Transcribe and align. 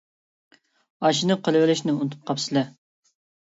ئاشۇنى 1.07 1.37
قىلىۋېلىشنى 1.49 1.95
ئۇنتۇپ 1.99 2.25
قاپسىلە! 2.31 2.65